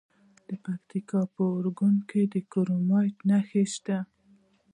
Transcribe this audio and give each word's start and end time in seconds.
د 0.47 0.49
پکتیکا 0.63 1.21
په 1.33 1.43
ارګون 1.57 1.95
کې 2.09 2.21
د 2.33 2.35
کرومایټ 2.51 3.15
نښې 3.29 3.63
شته. 3.73 3.97